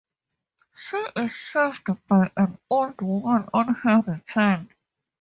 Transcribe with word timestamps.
She 0.75 0.97
is 1.15 1.35
shaved 1.37 1.85
by 2.07 2.31
an 2.35 2.57
old 2.71 2.99
woman 3.01 3.47
on 3.53 3.75
her 3.75 3.99
return. 3.99 4.71